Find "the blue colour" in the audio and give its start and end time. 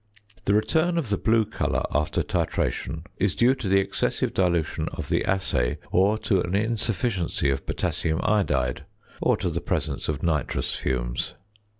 1.09-1.83